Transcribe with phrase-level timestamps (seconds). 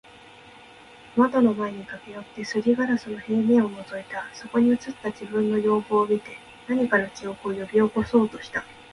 [1.15, 4.25] 窓の前に駈け寄って、磨硝子の平面を覗いた。
[4.33, 8.63] そこに映った自分の容貌を見て、何かの記憶を喚び起そうとした。